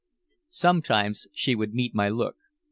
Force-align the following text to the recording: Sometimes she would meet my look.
Sometimes 0.49 1.27
she 1.31 1.53
would 1.53 1.75
meet 1.75 1.93
my 1.93 2.09
look. 2.09 2.35